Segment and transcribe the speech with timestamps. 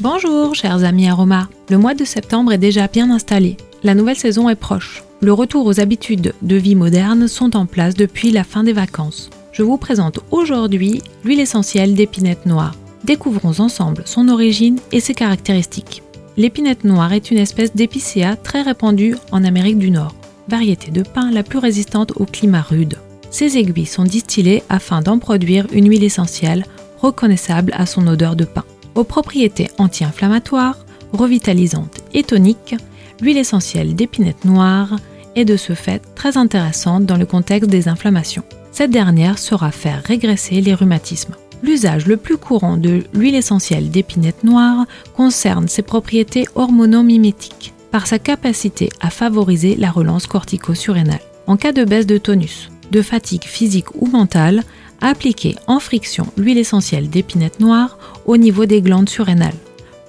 [0.00, 3.56] Bonjour chers amis aromas, le mois de septembre est déjà bien installé.
[3.82, 5.02] La nouvelle saison est proche.
[5.20, 9.28] Le retour aux habitudes de vie modernes sont en place depuis la fin des vacances.
[9.50, 12.76] Je vous présente aujourd'hui l'huile essentielle d'épinette noire.
[13.02, 16.04] Découvrons ensemble son origine et ses caractéristiques.
[16.36, 20.14] L'épinette noire est une espèce d'épicéa très répandue en Amérique du Nord,
[20.46, 22.98] variété de pin la plus résistante au climat rude.
[23.32, 26.66] Ces aiguilles sont distillées afin d'en produire une huile essentielle
[27.02, 28.64] reconnaissable à son odeur de pin.
[28.98, 32.74] Aux propriétés anti-inflammatoires, revitalisantes et toniques,
[33.20, 34.96] l'huile essentielle d'épinette noire
[35.36, 38.42] est de ce fait très intéressante dans le contexte des inflammations.
[38.72, 41.36] Cette dernière saura faire régresser les rhumatismes.
[41.62, 44.84] L'usage le plus courant de l'huile essentielle d'épinette noire
[45.14, 51.20] concerne ses propriétés hormonomimétiques par sa capacité à favoriser la relance cortico-surrénale.
[51.46, 54.64] En cas de baisse de tonus, de fatigue physique ou mentale,
[55.00, 59.54] appliquer en friction l'huile essentielle d'épinette noire au niveau des glandes surrénales.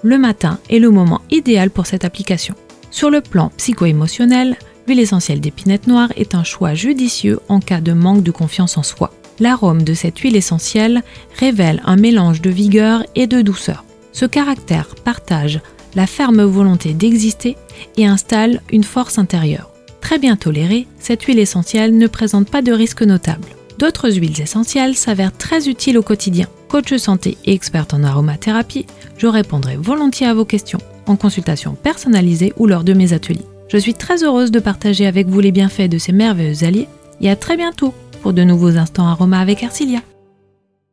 [0.04, 2.56] Le matin est le moment idéal pour cette application.
[2.92, 7.94] Sur le plan psycho-émotionnel, l'huile essentielle d'épinette noire est un choix judicieux en cas de
[7.94, 9.12] manque de confiance en soi.
[9.40, 11.04] L'arôme de cette huile essentielle
[11.38, 13.86] révèle un mélange de vigueur et de douceur.
[14.12, 15.62] Ce caractère partage
[15.96, 17.58] la ferme volonté d'exister
[17.98, 19.70] et installe une force intérieure.
[20.02, 23.48] Très bien tolérée, cette huile essentielle ne présente pas de risque notable.
[23.80, 26.48] D'autres huiles essentielles s'avèrent très utiles au quotidien.
[26.68, 28.86] Coach santé et experte en aromathérapie,
[29.18, 33.46] je répondrai volontiers à vos questions en consultation personnalisée ou lors de mes ateliers.
[33.70, 36.90] Je suis très heureuse de partager avec vous les bienfaits de ces merveilleux alliés
[37.22, 40.02] et à très bientôt pour de nouveaux instants aromas avec Arcilia.